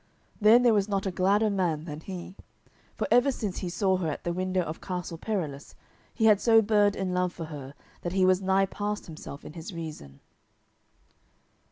Then 0.41 0.63
there 0.63 0.73
was 0.73 0.89
not 0.89 1.05
a 1.05 1.11
gladder 1.11 1.51
man 1.51 1.85
than 1.85 1.99
he, 1.99 2.33
for 2.95 3.07
ever 3.11 3.31
since 3.31 3.59
he 3.59 3.69
saw 3.69 3.97
her 3.97 4.07
at 4.09 4.23
the 4.23 4.33
window 4.33 4.61
of 4.63 4.81
Castle 4.81 5.19
Perilous 5.19 5.75
he 6.11 6.25
had 6.25 6.41
so 6.41 6.59
burned 6.59 6.95
in 6.95 7.13
love 7.13 7.31
for 7.33 7.45
her 7.45 7.75
that 8.01 8.13
he 8.13 8.25
was 8.25 8.41
nigh 8.41 8.65
past 8.65 9.05
himself 9.05 9.45
in 9.45 9.53
his 9.53 9.75
reason. 9.75 10.19